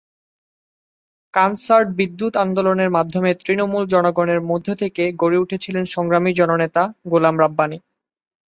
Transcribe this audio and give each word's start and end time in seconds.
কানসাট-বিদ্যুৎ 1.33 2.33
আন্দোলনের 2.37 2.89
মাধ্যমে 2.89 3.31
তৃণমূল 3.41 3.83
জনগণের 3.87 4.41
মধ্যে 4.41 4.73
থেকে 4.75 5.03
গড়ে 5.15 5.37
উঠেছিলেন 5.37 5.83
সংগ্রামী 5.85 6.31
জননেতা- 6.33 6.93
গোলাম 7.09 7.35
রাব্বানী। 7.39 7.77